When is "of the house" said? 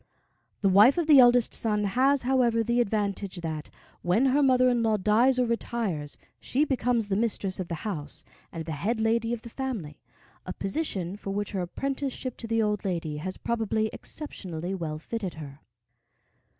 7.59-8.23